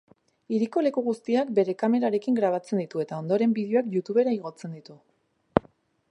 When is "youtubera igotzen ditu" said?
3.97-4.97